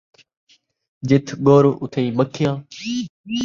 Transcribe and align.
جتھ 1.07 1.31
ڳڑ، 1.45 1.63
اتھائیں 1.81 2.15
مکھیاں 2.17 2.55